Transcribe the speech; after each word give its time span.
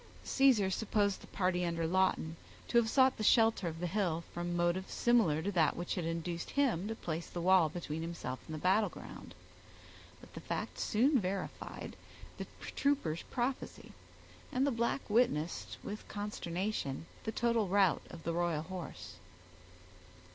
Caesar 0.23 0.71
supposed 0.71 1.21
the 1.21 1.27
party 1.27 1.63
under 1.63 1.85
Lawton 1.85 2.35
to 2.67 2.79
have 2.79 2.89
sought 2.89 3.17
the 3.17 3.23
shelter 3.23 3.67
of 3.67 3.79
the 3.79 3.85
hill 3.85 4.23
from 4.33 4.55
motives 4.57 4.91
similar 4.91 5.43
to 5.43 5.51
that 5.51 5.75
which 5.75 5.93
had 5.93 6.05
induced 6.05 6.49
him 6.49 6.87
to 6.87 6.95
place 6.95 7.27
the 7.29 7.39
wall 7.39 7.69
between 7.69 8.01
himself 8.01 8.39
and 8.47 8.55
the 8.55 8.59
battle 8.59 8.89
ground; 8.89 9.35
but 10.19 10.33
the 10.33 10.39
fact 10.41 10.79
soon 10.79 11.19
verified 11.19 11.95
the 12.39 12.47
trooper's 12.75 13.21
prophecy, 13.29 13.91
and 14.51 14.65
the 14.65 14.71
black 14.71 15.07
witnessed 15.07 15.77
with 15.83 16.07
consternation 16.07 17.05
the 17.25 17.31
total 17.31 17.67
rout 17.67 18.01
of 18.09 18.23
the 18.23 18.33
royal 18.33 18.63
horse. 18.63 19.17